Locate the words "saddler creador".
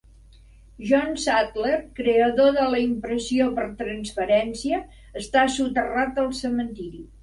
1.23-2.57